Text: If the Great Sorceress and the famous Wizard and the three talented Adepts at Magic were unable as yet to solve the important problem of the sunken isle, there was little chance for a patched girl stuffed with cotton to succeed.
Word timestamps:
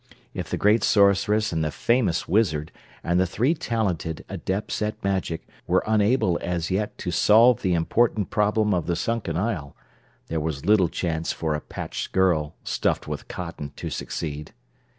If 0.33 0.49
the 0.49 0.57
Great 0.57 0.83
Sorceress 0.83 1.53
and 1.53 1.63
the 1.63 1.69
famous 1.69 2.27
Wizard 2.27 2.71
and 3.03 3.19
the 3.19 3.27
three 3.27 3.53
talented 3.53 4.25
Adepts 4.29 4.81
at 4.81 5.03
Magic 5.03 5.47
were 5.67 5.83
unable 5.85 6.39
as 6.41 6.71
yet 6.71 6.97
to 6.97 7.11
solve 7.11 7.61
the 7.61 7.75
important 7.75 8.31
problem 8.31 8.73
of 8.73 8.87
the 8.87 8.95
sunken 8.95 9.37
isle, 9.37 9.75
there 10.25 10.39
was 10.39 10.65
little 10.65 10.89
chance 10.89 11.31
for 11.31 11.53
a 11.53 11.61
patched 11.61 12.13
girl 12.13 12.55
stuffed 12.63 13.07
with 13.07 13.27
cotton 13.27 13.73
to 13.75 13.91
succeed. 13.91 14.53